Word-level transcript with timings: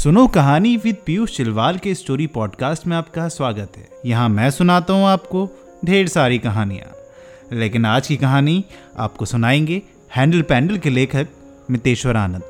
सुनो 0.00 0.26
कहानी 0.26 0.76
विद 0.76 0.96
पीयूष 1.06 1.36
चिलवाल 1.36 1.78
के 1.78 1.94
स्टोरी 1.94 2.26
पॉडकास्ट 2.26 2.86
में 2.86 2.96
आपका 2.96 3.28
स्वागत 3.28 3.72
है। 3.76 3.88
यहाँ 4.06 4.28
मैं 4.28 4.50
सुनाता 4.50 4.92
हूँ 4.92 5.06
आपको 5.06 5.50
ढेर 5.84 6.08
सारी 6.08 6.38
कहानियाँ। 6.38 6.92
लेकिन 7.52 7.84
आज 7.84 8.06
की 8.06 8.16
कहानी 8.16 8.64
आपको 8.98 9.24
सुनाएँगे 9.24 9.82
हैंडल 10.16 10.42
पैंडल 10.42 10.78
के 10.78 10.90
लेखक 10.90 11.28
मितेश्वर 11.70 12.16
आनंद। 12.16 12.42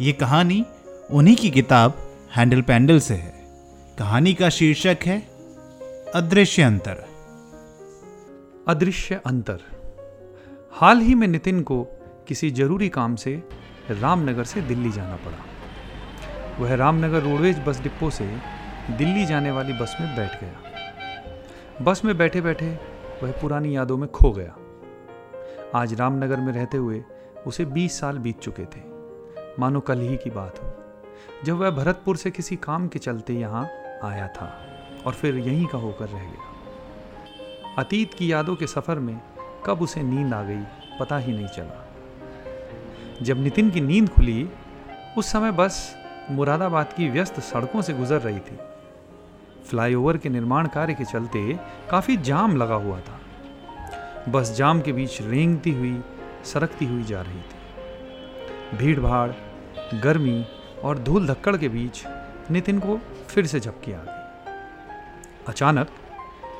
ये 0.00 0.12
कहानी 0.12 0.64
उन्हीं 1.10 1.36
की 1.36 1.50
किताब 1.50 1.94
हैंडल 2.36 2.62
पैंडल 2.62 3.00
से 3.00 3.14
है। 3.14 3.46
कहानी 3.98 4.34
का 4.34 4.48
शीर्षक 4.48 4.98
है, 5.06 5.20
अदृश्य 6.14 6.62
अंतर। 6.62 7.06
अदृश्य 8.68 9.20
अंतर। 9.26 9.58
हाल 10.72 10.98
ही 10.98 11.14
में 11.14 11.28
नितिन 11.28 11.62
को 11.62 11.86
किसी 12.28 12.50
ज़रूरी 12.50 12.88
काम 12.88 13.16
से 13.16 13.42
रामनगर 13.90 14.44
से 14.44 14.60
दिल्ली 14.60 14.90
जाना 14.90 15.16
पड़ा। 15.16 15.53
वह 16.58 16.74
रामनगर 16.74 17.22
रोडवेज़ 17.22 17.60
बस 17.60 17.80
डिपो 17.80 18.10
से 18.10 18.38
दिल्ली 18.90 19.26
जाने 19.26 19.50
वाली 19.50 19.72
बस 19.72 19.96
में 20.00 20.16
बैठ 20.16 20.40
गया। 20.40 20.52
बस 21.82 22.04
में 22.04 22.18
बैठे 22.18 22.40
बैठे 22.40 22.78
वह 23.22 23.32
पुरानी 23.32 23.76
यादों 23.76 23.96
में 23.96 24.10
खो 24.10 24.32
गया। 24.32 24.56
आज 25.74 25.94
रामनगर 25.94 26.36
में 26.36 26.52
रहते 26.52 26.76
हुए 26.76 27.04
उसे 27.46 27.64
20 27.64 28.00
साल 28.00 28.18
बीत 28.18 28.40
चुके 28.40 28.64
थे। 28.64 28.80
मानो 29.58 29.80
कल 29.80 30.00
ही 30.00 30.16
की 30.16 30.30
बात 30.30 30.58
हो। 30.58 30.74
जब 31.44 31.56
वह 31.56 31.70
भरतपुर 31.70 32.16
से 32.16 32.30
किसी 32.30 32.56
काम 32.56 32.88
के 32.88 32.98
चलते 32.98 33.32
यहाँ 33.32 33.70
आया 34.04 34.28
था 34.28 34.76
और 35.06 35.12
फिर 35.12 35.38
यहीं 35.38 35.66
का 35.66 35.78
होकर 35.78 36.04
रह 36.04 36.20
गया। 36.20 36.54
अतीत 37.78 38.14
की 38.14 38.32
यादों 38.32 38.56
के 38.56 38.66
सफ़र 38.66 38.98
में 38.98 39.20
कब 39.66 39.82
उसे 39.82 40.02
नींद 40.02 40.34
आ 40.34 40.42
गई, 40.42 40.62
पता 41.00 41.18
ही 41.18 41.32
नहीं 41.32 41.48
चला। 41.48 41.88
जब 43.22 43.42
नितिन 43.42 43.70
की 43.70 43.80
नींद 43.80 44.08
खुली, 44.08 44.50
उस 45.18 45.32
समय 45.32 45.52
बस 45.52 46.03
मुरादाबाद 46.30 46.92
की 46.92 47.08
व्यस्त 47.08 47.40
सड़कों 47.40 47.82
से 47.82 47.92
गुजर 47.92 48.20
रही 48.20 48.38
थी। 48.38 48.58
फ्लाईओवर 49.66 50.16
के 50.16 50.28
निर्माण 50.28 50.66
कार्य 50.66 50.94
के 50.94 51.04
चलते 51.04 51.60
काफ़ी 51.90 52.16
जाम 52.16 52.56
लगा 52.56 52.74
हुआ 52.74 53.00
था। 53.00 53.20
बस 54.28 54.52
जाम 54.52 54.80
के 54.80 54.92
बीच 54.92 55.22
रेंगती 55.22 55.70
हुई, 55.70 56.02
सरकती 56.44 56.86
हुई 56.86 57.02
जा 57.02 57.22
रही 57.22 57.40
थी। 57.40 57.56
भीड़ 58.76 59.00
भाड़ 59.00 59.32
गर्मी 60.00 60.46
और 60.84 60.98
धूल 60.98 61.26
धक्कड़ 61.26 61.56
के 61.56 61.68
बीच 61.68 62.04
नितिन 62.50 62.78
को 62.78 63.00
फिर 63.28 63.46
से 63.46 63.60
झपकी 63.60 63.92
आ 63.92 63.98
गई। 63.98 64.24
अचानक 65.48 65.88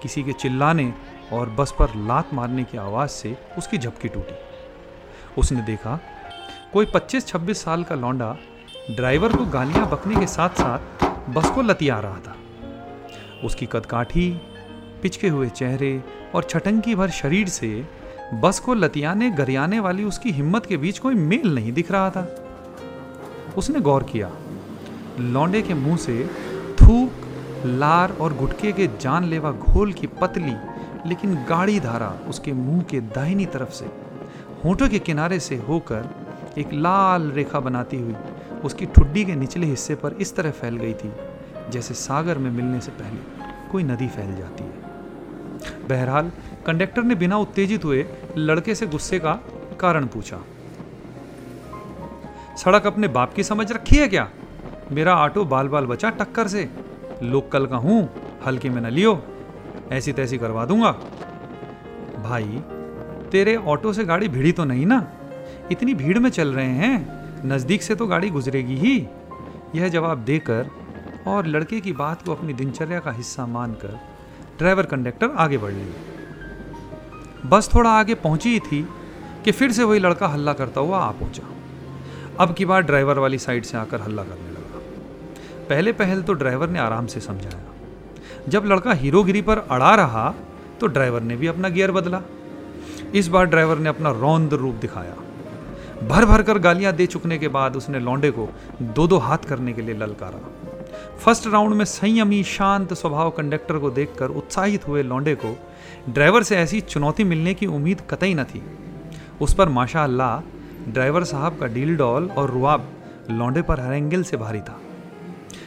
किसी 0.02 0.22
के 0.22 0.32
चिल्लाने 0.32 0.94
और 1.32 1.50
बस 1.50 1.74
पर 1.78 1.88
लात 1.94 2.34
मारने 2.34 2.64
की 2.64 2.78
आवाज़ 2.78 3.10
से 3.10 3.38
उसकी 3.58 3.78
झपकी 3.78 4.08
टूटी। 4.08 4.34
उसने 5.38 5.62
देखा, 5.62 6.00
कोई 6.72 6.86
25-26 6.86 7.64
साल 7.64 7.84
का 7.84 7.94
लौंडा 7.94 8.36
ड्राइवर 8.90 9.36
को 9.36 9.44
गालियाँ 9.44 9.90
बकने 9.90 10.16
के 10.16 10.26
साथ 10.26 10.48
साथ 10.48 11.04
बस 11.30 11.50
को 11.50 11.62
लतिया 11.62 12.00
रहा 12.00 12.16
था। 12.16 12.36
उसकी 13.44 13.68
कदकाठी, 13.72 14.40
पिचके 15.02 15.28
हुए 15.28 15.48
चेहरे 15.48 16.02
और 16.34 16.44
छटंकी 16.44 16.94
भर 16.94 17.10
शरीर 17.10 17.48
से 17.48 17.88
बस 18.34 18.58
को 18.58 18.74
लतियाने 18.74 19.30
गरियाने 19.30 19.80
वाली 19.80 20.04
उसकी 20.04 20.30
हिम्मत 20.30 20.66
के 20.66 20.76
बीच 20.76 20.98
कोई 20.98 21.14
मेल 21.14 21.54
नहीं 21.54 21.72
दिख 21.72 21.92
रहा 21.92 22.10
था। 22.10 22.46
उसने 23.56 23.80
गौर 23.80 24.02
किया। 24.02 24.30
लौंडे 25.20 25.62
के 25.62 25.74
मुँह 25.74 25.96
से 25.96 26.30
थूक, 26.82 27.10
लार 27.66 28.12
और 28.12 28.34
गुटके 28.34 28.72
के 28.72 28.86
जानलेवा 29.00 29.52
घोल 29.52 29.92
की 29.92 30.06
पतली, 30.06 30.54
लेकिन 31.08 31.34
गाढ़ी 31.34 31.80
धारा 31.80 32.14
उसके 32.28 32.52
मुँह 32.52 32.82
के 32.82 33.00
दाहिनी 33.00 33.46
तरफ़ 33.46 33.70
से, 33.70 33.86
होठों 34.64 34.88
के 34.88 34.98
किनारे 34.98 35.40
से 35.40 35.56
होकर 35.56 36.08
एक 36.58 36.72
लाल 36.72 37.30
रेखा 37.30 37.60
बनाती 37.60 37.96
हुई 37.96 38.14
उसकी 38.64 38.86
ठुड्डी 38.86 39.24
के 39.24 39.34
निचले 39.34 39.66
हिस्से 39.66 39.94
पर 39.94 40.12
इस 40.12 40.36
तरह 40.36 40.50
फैल 40.50 40.76
गई 40.76 40.94
थी, 40.94 41.12
जैसे 41.70 41.94
सागर 41.94 42.38
में 42.38 42.50
मिलने 42.50 42.80
से 42.80 42.90
पहले 42.90 43.20
कोई 43.70 43.82
नदी 43.82 44.08
फैल 44.08 44.36
जाती 44.36 44.64
है। 44.64 44.84
बहरहाल, 45.88 46.32
कंडक्टर 46.66 47.02
ने 47.02 47.14
बिना 47.14 47.36
उत्तेजित 47.36 47.84
हुए 47.84 48.06
लड़के 48.36 48.74
से 48.74 48.86
गुस्से 48.86 49.18
का 49.18 49.32
कारण 49.80 50.06
पूछा। 50.06 50.38
सड़क 52.56 52.86
अपने 52.86 53.08
बाप 53.08 53.34
की 53.34 53.42
समझ 53.42 53.72
रखी 53.72 53.96
है 53.96 54.08
क्या? 54.08 54.30
मेरा 54.92 55.16
ऑटो 55.16 55.44
बाल 55.44 55.68
बाल 55.68 55.86
बचा 55.86 56.10
टक्कर 56.10 56.48
से। 56.48 56.70
लोकल 57.22 57.66
का 57.66 57.76
हूँ, 57.76 58.08
हल्के 58.46 58.70
में 58.70 58.82
न 58.82 58.86
लियो। 58.86 59.22
ऐसी 59.92 60.12
तैसी 60.12 60.38
करवा 60.38 60.64
दूँगा। 60.64 60.90
भाई, 62.22 62.62
तेरे 63.32 63.56
ऑटो 63.56 63.92
से 63.92 64.04
गाड़ी 64.04 64.28
भिड़ी 64.28 64.52
तो 64.52 64.64
नहीं 64.64 64.86
ना? 64.86 65.06
इतनी 65.72 65.94
भीड़ 65.94 66.18
में 66.18 66.30
चल 66.30 66.52
रहे 66.52 66.70
हैं। 66.70 67.23
नज़दीक 67.44 67.82
से 67.82 67.94
तो 67.94 68.06
गाड़ी 68.06 68.30
गुजरेगी 68.30 68.76
ही। 68.76 68.96
यह 69.74 69.88
जवाब 69.88 70.18
देकर 70.18 70.70
और 71.26 71.46
लड़के 71.46 71.80
की 71.80 71.92
बात 71.92 72.22
को 72.22 72.34
अपनी 72.34 72.52
दिनचर्या 72.52 73.00
का 73.00 73.10
हिस्सा 73.10 73.46
मानकर 73.46 73.98
ड्राइवर 74.58 74.86
कंडक्टर 74.86 75.30
आगे 75.36 75.58
बढ़ 75.58 75.72
लिए। 75.72 75.94
बस 77.46 77.68
थोड़ा 77.74 77.90
आगे 77.90 78.14
पहुँची 78.14 78.52
ही 78.52 78.60
थी 78.60 78.86
कि 79.44 79.52
फिर 79.52 79.72
से 79.72 79.84
वही 79.84 80.00
लड़का 80.00 80.26
हल्ला 80.26 80.52
करता 80.52 80.80
हुआ 80.80 80.98
आ 80.98 81.10
पहुँचा। 81.10 81.48
अब 82.40 82.54
की 82.54 82.64
बार 82.64 82.82
ड्राइवर 82.82 83.18
वाली 83.18 83.38
साइड 83.38 83.64
से 83.64 83.76
आकर 83.78 84.00
हल्ला 84.00 84.22
करने 84.22 84.50
लगा। 84.50 84.80
पहले 85.68 85.92
पहल 85.92 86.22
तो 86.22 86.32
ड्राइवर 86.32 86.68
ने 86.68 86.78
आराम 86.78 87.06
से 87.06 87.20
समझाया। 87.20 87.60
जब 88.48 88.64
लड़का 88.64 88.92
हीरोगिरी 88.92 89.42
पर 89.42 89.58
अड़ा 89.58 89.94
रहा 89.94 90.34
तो 90.80 90.86
ड्राइवर 90.86 91.22
ने 91.22 91.36
भी 91.36 91.46
अपना 91.46 91.68
गियर 91.68 91.92
बदला। 91.92 92.22
इस 93.14 93.28
बार 93.28 93.46
ड्राइवर 93.46 93.78
ने 93.78 93.88
अपना 93.88 94.10
रौंद 94.10 94.54
रूप 94.54 94.74
दिखाया। 94.74 95.14
भर 96.02 96.24
भर 96.24 96.42
कर 96.42 96.58
गालियाँ 96.58 96.92
दे 96.92 97.06
चुकने 97.06 97.38
के 97.38 97.48
बाद 97.48 97.76
उसने 97.76 97.98
लौंडे 97.98 98.30
को 98.30 98.48
दो 98.82 99.06
दो 99.06 99.18
हाथ 99.18 99.38
करने 99.38 99.72
के 99.72 99.82
लिए 99.82 99.94
ललकारा। 99.94 100.38
फ़र्स्ट 101.18 101.46
राउंड 101.46 101.74
में 101.74 101.84
संयमी, 101.84 102.42
शांत 102.42 102.92
स्वभाव 102.92 103.30
कंडक्टर 103.30 103.78
को 103.78 103.90
देखकर 103.90 104.28
उत्साहित 104.28 104.88
हुए 104.88 105.02
लौंडे 105.02 105.34
को 105.34 105.56
ड्राइवर 106.08 106.42
से 106.42 106.56
ऐसी 106.56 106.80
चुनौती 106.80 107.24
मिलने 107.24 107.54
की 107.54 107.66
उम्मीद 107.66 108.00
कतई 108.10 108.34
न 108.34 108.44
थी। 108.44 108.62
उस 109.40 109.54
पर 109.54 109.68
माशा 109.68 110.06
ड्राइवर 110.88 111.24
साहब 111.24 111.58
का 111.58 111.66
डील 111.66 111.96
डॉल 111.96 112.30
और 112.30 112.50
रुआब 112.50 112.88
लौंडे 113.30 113.62
पर 113.62 113.80
हर 113.80 113.92
एंगल 113.92 114.22
से 114.22 114.36
भारी 114.36 114.60
था। 114.60 114.80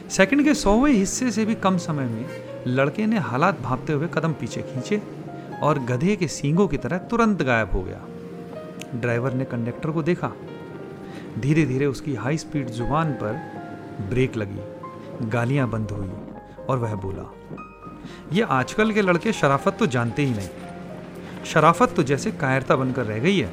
सेकंड 0.10 0.44
के 0.44 0.54
सौवें 0.54 0.92
हिस्से 0.92 1.32
से 1.32 1.46
भी 1.46 1.56
कम 1.56 1.78
समय 1.78 2.06
में 2.06 2.26
लड़के 2.68 3.06
ने 3.06 3.20
हालात 3.20 3.62
भापते 3.62 3.94
हुए 3.94 4.08
कदम 4.14 4.34
पीछे 4.34 4.62
खींचे 4.62 5.02
और 5.64 5.80
गधे 5.80 6.16
के 6.16 6.28
सींगों 6.28 6.68
की 6.68 6.78
तरह 6.78 6.98
तुरंत 6.98 7.42
गायब 7.42 7.72
हो 7.72 7.82
गया। 7.82 8.02
ड्राइवर 8.96 9.34
ने 9.34 9.46
कंडक्टर 9.46 9.92
को 9.92 10.04
देखा। 10.04 10.32
धीरे 11.40 11.66
धीरे 11.66 11.86
उसकी 11.86 12.16
हाई 12.16 12.38
स्पीड 12.38 12.70
ज़ुबान 12.70 13.12
पर 13.14 13.34
ब्रेक 14.10 14.38
लगी, 14.38 15.28
गालियाँ 15.30 15.70
बंद 15.70 15.92
हुई 15.92 16.10
और 16.70 16.78
वह 16.78 16.96
बोला, 16.96 17.24
ये 18.34 18.42
आजकल 18.42 18.92
के 18.92 19.02
लड़के 19.02 19.34
शराफत 19.34 19.78
तो 19.80 19.86
जानते 19.88 20.26
ही 20.26 20.34
नहीं। 20.34 20.50
शराफत 21.46 21.94
तो 21.96 22.04
जैसे 22.04 22.32
कायरता 22.32 22.76
बनकर 22.76 23.06
रह 23.06 23.20
गई 23.20 23.38
है। 23.40 23.50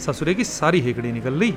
ससुरे 0.00 0.34
की 0.34 0.44
सारी 0.44 0.80
हेकड़ी 0.80 1.12
निकल 1.12 1.40
रही 1.40 1.54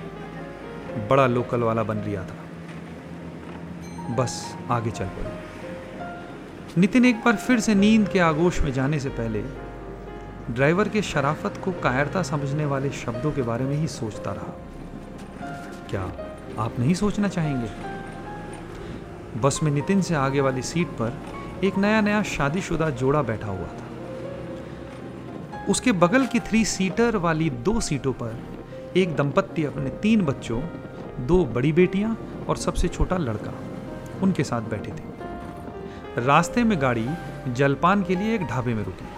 बड़ा 1.10 1.28
लोकल 1.28 1.60
वाला 1.60 1.84
बन 1.84 1.98
लिया 1.98 2.24
था। 2.24 4.16
बस 4.16 4.34
आगे 4.72 4.92
चल 4.92 5.06
पड़ी। 5.06 6.82
नितिन 6.82 7.06
एक 7.06 7.24
बार 7.26 7.36
फिर 7.36 7.60
से 7.60 7.76
नींद 7.76 8.08
के 8.10 8.20
आगोश 8.20 8.60
में 8.62 8.72
जाने 8.74 9.00
से 9.00 9.10
पहले 9.10 9.44
ड्राइवर 10.52 10.90
के 10.90 11.02
शराफत 11.02 11.54
को 11.66 11.72
कायरता 11.72 12.24
समझने 12.24 12.66
वाले 12.66 12.90
शब्दों 12.90 13.32
के 13.32 13.42
बारे 13.42 13.66
में 13.66 13.76
ही 13.76 13.88
सोचता 13.88 14.32
रहा। 14.32 14.54
क्या 15.90 16.12
आप 16.60 16.80
नहीं 16.80 16.94
सोचना 16.94 17.28
चाहेंगे? 17.28 17.70
बस 19.40 19.60
में 19.64 19.72
नितिन 19.72 20.02
से 20.02 20.16
आगे 20.16 20.42
वाली 20.42 20.62
सीट 20.62 20.88
पर 20.88 21.18
एक 21.64 21.78
नया 21.78 22.02
नया 22.02 22.24
शादीशुदा 22.24 22.90
जोड़ा 22.90 23.22
बैठा 23.22 23.48
हुआ 23.48 23.68
था। 23.68 23.86
उसके 25.70 25.92
बगल 25.92 26.26
की 26.26 26.40
थ्री 26.40 26.66
सीटर 26.66 27.18
वाली 27.18 27.50
दो 27.50 27.80
सीटों 27.80 28.14
पर 28.14 28.44
एक 28.98 29.16
दंपत्ति 29.16 29.64
अपने 29.64 29.90
तीन 29.90 30.22
बच्चों, 30.22 30.62
दो 31.20 31.46
बड़ी 31.46 31.74
बेटियाँ 31.74 32.18
और 32.50 32.58
सबसे 32.58 32.88
छोटा 32.88 33.18
लड़का 33.18 33.54
उनके 34.24 34.44
साथ 34.44 34.62
बैठे 34.62 34.92
थे। 34.92 35.04
रास्ते 36.26 36.64
में 36.64 36.82
गाड़ी 36.82 37.10
जलपान 37.48 38.04
के 38.04 38.16
लिए 38.16 38.36
एक 38.36 38.42
ढाबे 38.42 38.74
में 38.74 38.84
रुकी। 38.84 39.15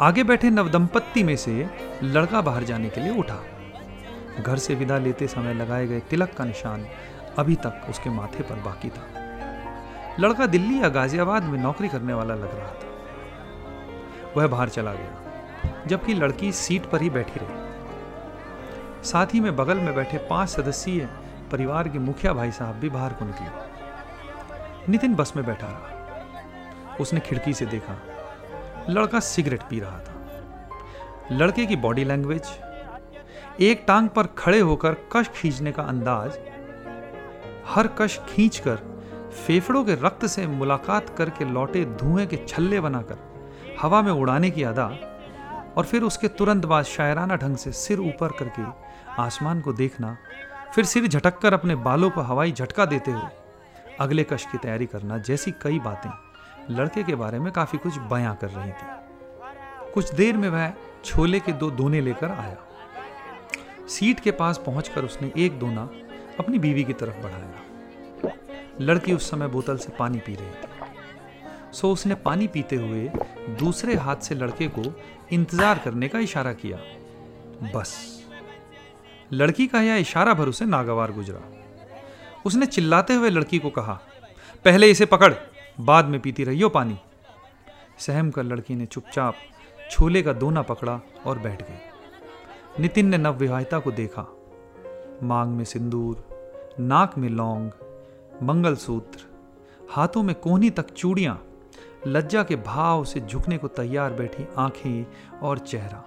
आगे 0.00 0.24
बैठे 0.24 0.50
नवदंपत्ति 0.50 1.22
में 1.22 1.36
से 1.36 1.70
लड़का 2.02 2.40
बाहर 2.40 2.64
जाने 2.64 2.88
के 2.88 3.00
लिए 3.00 3.18
उठा। 3.18 3.38
घर 4.42 4.56
से 4.56 4.74
विदा 4.74 4.98
लेते 4.98 5.26
समय 5.26 5.54
लगाए 5.54 5.86
गए 5.86 6.00
तिलक 6.00 6.34
का 6.34 6.44
निशान 6.44 6.86
अभी 7.38 7.54
तक 7.54 7.86
उसके 7.90 8.10
माथे 8.10 8.42
पर 8.42 8.54
बाकी 8.54 8.88
था। 8.88 9.04
लड़का 10.20 10.46
दिल्ली 10.46 10.82
या 10.82 10.88
गाजियाबाद 10.88 11.42
में 11.42 11.58
नौकरी 11.58 11.88
करने 11.88 12.14
वाला 12.14 12.34
लग 12.34 12.54
रहा 12.54 12.68
था। 12.68 14.32
वह 14.36 14.46
बाहर 14.46 14.68
चला 14.68 14.92
गया, 14.92 15.84
जबकि 15.86 16.14
लड़की 16.14 16.52
सीट 16.52 16.86
पर 16.86 17.02
ही 17.02 17.10
बैठी 17.10 17.40
रही। 17.42 19.04
साथ 19.04 19.26
ही 19.26 19.40
में 19.40 19.56
बगल 19.56 19.78
में 19.78 19.94
बैठे 19.94 20.18
पाँच 20.18 20.48
सदस्यीय 20.48 21.08
परिवार 21.52 21.88
के 21.88 21.98
मुखिया 21.98 22.32
भाई 22.32 22.50
साहब 22.50 22.74
भी 22.74 22.88
बाहर 22.88 23.12
को 23.12 23.24
निकले। 23.24 24.92
नितिन 24.92 25.14
बस 25.14 25.32
में 25.36 25.46
बैठा 25.46 25.66
रहा। 25.66 26.96
उसने 27.00 27.20
खिड़की 27.20 27.54
से 27.54 27.66
देखा 27.66 27.92
लड़का 28.88 29.20
सिगरेट 29.20 29.62
पी 29.62 29.80
रहा 29.80 29.98
था। 29.98 30.14
लड़के 31.32 31.66
की 31.66 31.76
बॉडी 31.76 32.04
लैंग्वेज, 32.04 32.42
एक 33.60 33.84
टांग 33.86 34.08
पर 34.08 34.26
खड़े 34.38 34.58
होकर 34.60 34.96
कश 35.12 35.28
खींचने 35.28 35.72
का 35.72 35.82
अंदाज, 35.82 36.38
हर 37.66 37.86
कश 37.86 38.18
खींचकर 38.28 38.76
फेफड़ों 39.46 39.84
के 39.84 39.94
रक्त 39.94 40.26
से 40.26 40.46
मुलाकात 40.46 41.08
करके 41.18 41.44
लौटे 41.44 41.84
धुएँ 41.84 42.26
के 42.26 42.36
छल्ले 42.48 42.80
बनाकर 42.80 43.18
हवा 43.80 44.02
में 44.02 44.12
उड़ाने 44.12 44.50
की 44.50 44.62
अदा 44.62 44.86
और 45.76 45.84
फिर 45.84 46.02
उसके 46.02 46.28
तुरंत 46.28 46.66
बाद 46.66 46.84
शायराना 46.84 47.36
ढंग 47.36 47.56
से 47.56 47.72
सिर 47.72 48.00
ऊपर 48.00 48.32
करके 48.38 48.62
आसमान 49.22 49.60
को 49.60 49.72
देखना, 49.72 50.16
फिर 50.74 50.84
सिर 50.84 51.06
झटक 51.06 51.38
कर 51.38 51.54
अपने 51.54 51.74
बालों 51.74 52.10
को 52.10 52.20
हवाई 52.20 52.52
झटका 52.52 52.86
देते 52.86 53.10
हुए 53.10 53.30
अगले 54.00 54.24
कश 54.24 54.46
की 54.52 54.58
तैयारी 54.58 54.86
करना 54.86 55.18
जैसी 55.18 55.50
कई 55.62 55.78
बातें। 55.78 56.10
लड़के 56.70 57.02
के 57.02 57.14
बारे 57.14 57.38
में 57.38 57.52
काफ़ी 57.52 57.78
कुछ 57.78 57.98
बयां 58.10 58.34
कर 58.34 58.48
रही 58.48 58.70
थी। 58.70 59.92
कुछ 59.94 60.12
देर 60.14 60.36
में 60.36 60.48
वह 60.48 60.72
छोले 61.04 61.40
के 61.40 61.52
दो 61.52 61.70
दोने 61.70 62.00
लेकर 62.00 62.30
आया। 62.30 62.56
सीट 63.88 64.20
के 64.20 64.30
पास 64.30 64.58
पहुंचकर 64.58 65.04
उसने 65.04 65.32
एक 65.36 65.58
दोना 65.58 65.88
अपनी 66.38 66.58
बीवी 66.58 66.84
की 66.84 66.92
तरफ़ 66.92 67.22
बढ़ाया। 67.22 68.32
लड़की 68.80 69.12
उस 69.12 69.30
समय 69.30 69.48
बोतल 69.48 69.76
से 69.76 69.92
पानी 69.98 70.18
पी 70.18 70.34
रही 70.34 70.50
थी। 70.50 71.72
सो 71.72 71.92
उसने 71.92 72.14
पानी 72.14 72.46
पीते 72.46 72.76
हुए 72.76 73.10
दूसरे 73.58 73.94
हाथ 73.96 74.16
से 74.16 74.34
लड़के 74.34 74.68
को 74.68 74.82
इंतज़ार 75.32 75.78
करने 75.78 76.08
का 76.08 76.18
इशारा 76.18 76.52
किया। 76.52 76.78
बस। 77.74 77.96
लड़की 79.30 79.66
का 79.66 79.80
यह 79.80 79.96
इशारा 79.96 80.34
भर 80.34 80.48
उसे 80.48 80.64
नागवार 80.64 81.12
गुजरा। 81.12 81.40
उसने 82.46 82.66
चिल्लाते 82.66 83.14
हुए 83.14 83.30
लड़की 83.30 83.58
को 83.58 83.70
कहा, 83.70 84.00
पहले 84.64 84.90
इसे 84.90 85.06
पकड़। 85.06 85.32
बाद 85.80 86.04
में 86.04 86.20
पीती 86.20 86.44
रहियो 86.44 86.68
पानी। 86.68 86.98
सहम 87.98 88.30
कर 88.30 88.42
लड़की 88.42 88.74
ने 88.74 88.86
चुपचाप 88.86 89.34
छोले 89.90 90.22
का 90.22 90.32
दोना 90.32 90.62
पकड़ा 90.62 91.00
और 91.26 91.38
बैठ 91.38 91.62
गई। 91.62 92.82
नितिन 92.82 93.06
ने 93.06 93.18
नवविवाहिता 93.18 93.78
को 93.78 93.92
देखा। 93.92 94.26
मांग 95.22 95.50
में 95.50 95.64
सिंदूर, 95.64 96.28
नाक 96.80 97.18
में 97.18 97.28
लौंग, 97.28 97.70
मंगलसूत्र, 98.42 99.20
हाथों 99.90 100.22
में 100.22 100.34
कोहनी 100.34 100.70
तक 100.70 100.90
चूड़ियाँ, 100.90 101.46
लज्जा 102.06 102.42
के 102.42 102.56
भाव 102.56 103.04
से 103.04 103.20
झुकने 103.20 103.58
को 103.58 103.68
तैयार 103.68 104.12
बैठी 104.12 104.48
आँखें 104.58 105.06
और 105.38 105.58
चेहरा, 105.58 106.04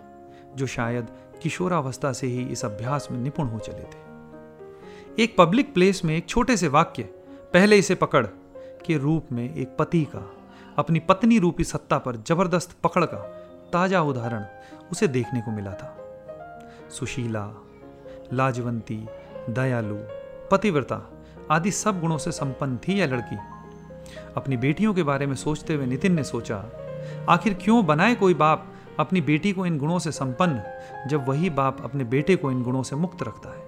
जो 0.56 0.68
शायद 0.68 1.08
किशोरावस्था 1.42 2.14
से 2.14 2.28
ही 2.28 2.44
इस 2.44 2.66
अभ्यास 2.66 3.08
में 3.12 3.20
निपुण 3.20 3.48
हो 3.48 3.60
चले 3.60 3.84
थे। 3.84 5.24
एक 5.24 5.38
पब्लिक 5.38 5.74
प्लेस 5.74 6.06
में 6.06 6.18
एक 6.18 6.26
छोटे 6.26 6.58
से 6.58 6.68
वाक्य, 6.68 7.04
पहले 7.54 7.78
इसे 7.78 7.96
पकड़। 7.96 8.28
के 8.86 8.98
रूप 8.98 9.32
में 9.32 9.56
एक 9.56 9.76
पति 9.80 10.04
का, 10.06 10.32
अपनी 10.78 11.00
पत्नी 11.00 11.40
रूपी 11.40 11.64
सत्ता 11.64 11.98
पर 11.98 12.16
ज़बरदस्त 12.16 12.76
पकड़ 12.84 13.06
का 13.06 13.18
ताज़ा 13.74 14.02
उदाहरण 14.02 14.46
उसे 14.92 15.08
देखने 15.08 15.42
को 15.42 15.52
मिला 15.52 15.72
था। 15.72 15.96
सुशीला, 16.90 17.50
लाजवंती, 18.34 19.06
दयालु, 19.50 19.98
पतिव्रता 20.52 21.12
आदि 21.52 21.72
सब 21.72 22.00
गुणों 22.00 22.18
से 22.18 22.32
संपन्न 22.32 22.78
थी 22.78 23.00
यह 23.00 23.08
लड़की। 23.08 23.38
अपनी 24.38 24.58
बेटियों 24.58 24.94
के 24.94 25.04
बारे 25.04 25.26
में 25.26 25.36
सोचते 25.36 25.74
हुए 25.74 25.86
नितिन 25.86 26.14
ने 26.14 26.24
सोचा, 26.24 26.66
आखिर 27.30 27.54
क्यों 27.54 27.86
बनाए 27.86 28.16
कोई 28.16 28.34
बाप 28.34 28.66
अपनी 29.00 29.22
बेटी 29.22 29.52
को 29.52 29.66
इन 29.66 29.78
गुणों 29.78 30.00
से 30.00 30.12
संपन्न, 30.12 30.62
जब 31.08 31.28
वही 31.28 31.50
बाप 31.50 31.82
अपने 31.82 32.04
बेटे 32.04 32.36
को 32.36 32.52
इन 32.52 32.64
गुणों 32.64 32.84
से 32.84 32.96
मुक्त 32.96 33.24
रखता 33.24 33.50
है? 33.50 33.64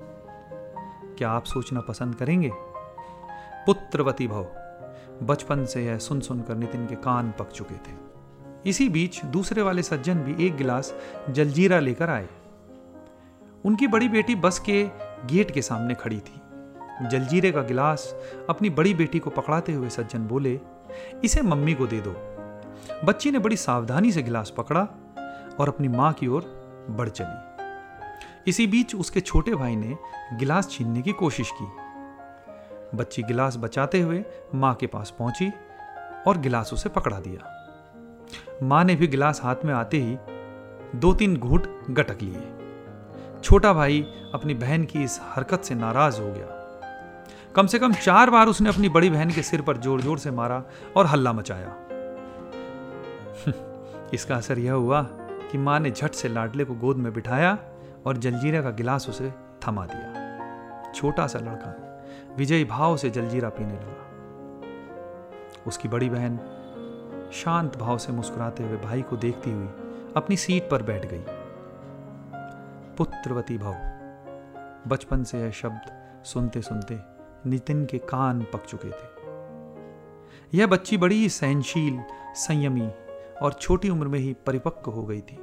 क्या 1.17 1.29
आप 1.29 1.43
सोचना 1.43 1.81
पसंद 1.81 2.15
करेंगे? 2.15 2.51
पुत्रवती 3.65 4.27
भव 4.27 4.47
बचपन 5.23 5.65
से 5.65 5.85
यह 5.85 5.97
सुन 5.97 6.19
सुनकर 6.19 6.55
नितिन 6.55 6.85
के 6.87 6.95
कान 6.95 7.33
पक 7.39 7.49
चुके 7.51 7.75
थे। 7.75 7.95
इसी 8.65 8.89
बीच 8.89 9.25
दूसरे 9.25 9.61
वाले 9.61 9.83
सज्जन 9.83 10.19
भी 10.19 10.45
एक 10.45 10.55
गिलास 10.55 10.93
जलजीरा 11.29 11.79
लेकर 11.79 12.09
आए। 12.09 12.27
उनकी 13.65 13.87
बड़ी 13.87 14.09
बेटी 14.09 14.35
बस 14.35 14.59
के 14.59 14.83
गेट 15.27 15.51
के 15.51 15.61
सामने 15.61 15.93
खड़ी 15.93 16.19
थी। 16.19 16.41
जलजीरे 17.07 17.51
का 17.51 17.61
गिलास 17.61 18.15
अपनी 18.49 18.69
बड़ी 18.69 18.93
बेटी 18.93 19.19
को 19.19 19.29
पकड़ाते 19.29 19.73
हुए 19.73 19.89
सज्जन 19.89 20.19
बोले, 20.19 20.59
इसे 21.23 21.41
मम्मी 21.41 21.73
को 21.73 21.87
दे 21.87 21.99
दो। 21.99 22.15
बच्ची 23.05 23.31
ने 23.31 23.39
बड़ी 23.39 23.55
सावधानी 23.55 24.11
से 24.11 24.23
गिलास 24.23 24.53
पकड़ा 24.57 24.81
और 25.59 25.67
अपनी 25.67 25.87
माँ 25.87 26.13
की 26.13 26.27
ओर 26.27 26.41
बढ़ 26.89 27.09
चली। 27.09 27.51
इसी 28.47 28.67
बीच 28.67 28.95
उसके 28.95 29.19
छोटे 29.19 29.55
भाई 29.55 29.75
ने 29.75 29.97
गिलास 30.33 30.69
छीनने 30.69 31.01
की 31.01 31.11
कोशिश 31.11 31.51
की। 31.51 31.90
बच्ची 32.95 33.23
गिलास 33.23 33.57
बचाते 33.57 34.01
हुए 34.01 34.23
माँ 34.55 34.73
के 34.75 34.87
पास 34.87 35.13
पहुँची 35.19 35.51
और 36.27 36.37
गिलास 36.37 36.73
उसे 36.73 36.89
पकड़ा 36.89 37.19
दिया। 37.19 37.49
माँ 38.63 38.83
ने 38.83 38.95
भी 38.95 39.07
गिलास 39.07 39.41
हाथ 39.43 39.55
में 39.65 39.73
आते 39.73 39.97
ही 39.97 40.17
दो 40.95 41.13
तीन 41.13 41.37
घूट 41.37 41.67
गटक 41.89 42.21
लिए। 42.21 43.41
छोटा 43.43 43.73
भाई 43.73 44.01
अपनी 44.33 44.53
बहन 44.53 44.85
की 44.85 45.03
इस 45.03 45.19
हरकत 45.23 45.61
से 45.61 45.75
नाराज़ 45.75 46.21
हो 46.21 46.31
गया। 46.31 46.57
कम 47.55 47.67
से 47.67 47.79
कम 47.79 47.93
चार 47.93 48.29
बार 48.29 48.47
उसने 48.47 48.69
अपनी 48.69 48.89
बड़ी 48.89 49.09
बहन 49.09 49.29
के 49.29 49.41
सिर 49.41 49.61
पर 49.61 49.77
ज़ोर 49.77 50.01
ज़ोर 50.01 50.19
से 50.19 50.31
मारा 50.31 50.63
और 50.97 51.05
हल्ला 51.05 51.33
मचाया। 51.33 51.75
इसका 54.13 54.35
असर 54.35 54.59
यह 54.59 54.73
हुआ 54.73 55.01
कि 55.51 55.57
माँ 55.57 55.79
ने 55.79 55.91
झट 55.91 56.11
से 56.11 56.29
लाडले 56.29 56.65
को 56.65 56.73
गोद 56.73 56.97
में 56.97 57.13
बिठाया 57.13 57.57
और 58.05 58.17
जलजीरा 58.17 58.61
का 58.61 58.69
गिलास 58.69 59.09
उसे 59.09 59.33
थमा 59.67 59.85
दिया। 59.85 60.91
छोटा 60.95 61.27
सा 61.27 61.39
लड़का 61.39 61.90
विजयी 62.37 62.65
भाव 62.65 62.97
से 62.97 63.09
जलजीरा 63.09 63.49
पीने 63.49 63.73
लगा। 63.73 64.07
उसकी 65.67 65.87
बड़ी 65.87 66.09
बहन 66.09 66.39
शांत 67.33 67.77
भाव 67.77 67.97
से 67.97 68.11
मुस्कुराते 68.11 68.63
हुए 68.63 68.77
भाई 68.77 69.01
को 69.01 69.17
देखती 69.17 69.51
हुई 69.51 69.67
अपनी 70.15 70.37
सीट 70.37 70.69
पर 70.69 70.83
बैठ 70.83 71.05
गई। 71.05 71.23
पुत्रवती 72.97 73.57
भाव, 73.57 73.75
बचपन 74.89 75.23
से 75.23 75.39
यह 75.39 75.51
शब्द 75.51 75.81
सुनते 76.25 76.61
सुनते 76.61 76.99
नितिन 77.49 77.85
के 77.85 77.97
कान 77.97 78.41
पक 78.53 78.65
चुके 78.65 78.89
थे। 78.89 79.09
यह 80.53 80.67
बच्ची 80.67 80.97
बड़ी 80.97 81.15
ही 81.15 81.29
सहनशील, 81.29 82.01
संयमी 82.35 82.91
और 83.41 83.53
छोटी 83.53 83.89
उम्र 83.89 84.07
में 84.07 84.19
ही 84.19 84.35
परिपक्व 84.45 84.91
हो 84.91 85.03
गई 85.03 85.21
थी। 85.21 85.37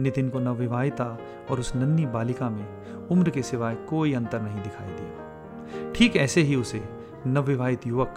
नितिन 0.00 0.30
को 0.30 0.38
नवविवाहिता 0.38 1.18
और 1.50 1.60
उस 1.60 1.76
नन्ही 1.76 2.06
बालिका 2.06 2.50
में 2.50 2.84
उम्र 3.06 3.30
के 3.30 3.42
सिवाय 3.42 3.74
कोई 3.74 4.14
अंतर 4.14 4.42
नहीं 4.42 4.62
दिखाई 4.62 4.88
दिया। 4.88 5.31
ठीक 5.94 6.16
ऐसे 6.16 6.40
ही 6.40 6.56
उसे 6.56 6.84
नवविवाहित 7.26 7.86
युवक 7.86 8.14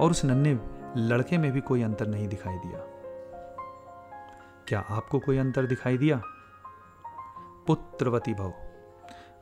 और 0.00 0.10
उस 0.10 0.24
नन्हे 0.24 0.58
लड़के 0.96 1.38
में 1.38 1.52
भी 1.52 1.60
कोई 1.60 1.82
अंतर 1.82 2.06
नहीं 2.06 2.28
दिखाई 2.28 2.56
दिया। 2.56 2.78
क्या 4.68 4.80
आपको 4.80 5.18
कोई 5.18 5.38
अंतर 5.38 5.66
दिखाई 5.66 5.98
दिया? 5.98 6.22
पुत्रवती 7.66 8.34
भव 8.34 8.52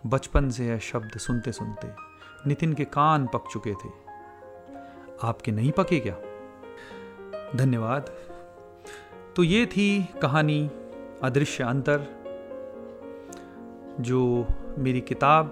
बचपन 0.07 0.51
से 0.51 0.67
यह 0.67 0.79
शब्द 0.79 1.19
सुनते 1.19 1.53
सुनते 1.53 1.89
नितिन 2.47 2.73
के 2.73 2.85
कान 2.85 3.27
पक 3.27 3.45
चुके 3.53 3.75
थे। 3.75 3.89
आपके 5.23 5.53
नहीं 5.53 5.73
पके 5.73 6.01
क्या? 6.01 6.17
धन्यवाद। 7.57 8.15
तो 9.37 9.43
ये 9.43 9.67
थी 9.67 10.09
कहानी 10.23 10.71
अदृश्य 11.23 11.65
अंतर, 11.65 12.07
जो 14.01 14.47
मेरी 14.79 15.01
किताब 15.01 15.51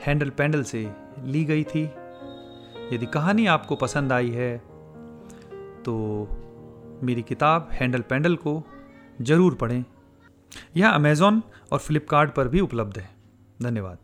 हैंडल 0.00 0.30
पैंडल 0.30 0.62
से 0.62 0.88
ली 1.24 1.44
गई 1.44 1.64
थी। 1.64 1.84
यदि 2.92 3.06
कहानी 3.06 3.46
आपको 3.46 3.76
पसंद 3.76 4.12
आई 4.12 4.30
है 4.30 4.56
तो 5.84 5.94
मेरी 7.02 7.22
किताब 7.22 7.68
हैंडल 7.72 8.00
पैंडल 8.00 8.36
को 8.36 8.62
ज़रूर 9.22 9.54
पढ़ें। 9.54 9.84
यह 10.76 10.88
अमेज़ॉन 10.88 11.42
और 11.72 11.78
फ्लिपकार्ट 11.78 12.34
पर 12.34 12.48
भी 12.48 12.60
उपलब्ध 12.60 12.98
है। 12.98 13.08
धन्यवाद। 13.62 13.98